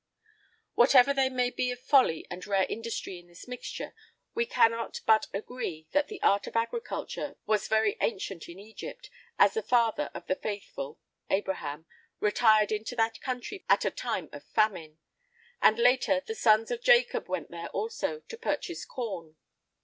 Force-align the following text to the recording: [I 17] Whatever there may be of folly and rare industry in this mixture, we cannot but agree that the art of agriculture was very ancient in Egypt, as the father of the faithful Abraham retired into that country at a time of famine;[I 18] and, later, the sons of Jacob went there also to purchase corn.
[I 0.01 0.73
17] 0.73 0.73
Whatever 0.73 1.13
there 1.13 1.29
may 1.29 1.51
be 1.51 1.69
of 1.69 1.79
folly 1.79 2.25
and 2.31 2.47
rare 2.47 2.65
industry 2.67 3.19
in 3.19 3.27
this 3.27 3.47
mixture, 3.47 3.93
we 4.33 4.47
cannot 4.47 5.01
but 5.05 5.27
agree 5.31 5.85
that 5.91 6.07
the 6.07 6.19
art 6.23 6.47
of 6.47 6.55
agriculture 6.55 7.35
was 7.45 7.67
very 7.67 7.97
ancient 8.01 8.49
in 8.49 8.57
Egypt, 8.57 9.11
as 9.37 9.53
the 9.53 9.61
father 9.61 10.09
of 10.15 10.25
the 10.25 10.33
faithful 10.33 10.97
Abraham 11.29 11.85
retired 12.19 12.71
into 12.71 12.95
that 12.95 13.21
country 13.21 13.63
at 13.69 13.85
a 13.85 13.91
time 13.91 14.27
of 14.31 14.43
famine;[I 14.43 14.87
18] 15.61 15.61
and, 15.61 15.77
later, 15.77 16.19
the 16.25 16.33
sons 16.33 16.71
of 16.71 16.81
Jacob 16.81 17.29
went 17.29 17.51
there 17.51 17.69
also 17.69 18.21
to 18.21 18.37
purchase 18.39 18.85
corn. 18.85 19.35